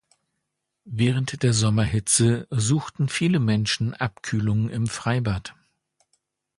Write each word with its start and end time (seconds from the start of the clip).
Während 0.89 1.43
der 1.43 1.53
Sommerhitze 1.53 2.47
suchten 2.49 3.07
viele 3.07 3.37
Menschen 3.39 3.93
Abkühlung 3.93 4.67
im 4.67 4.87
Freibad, 4.87 5.53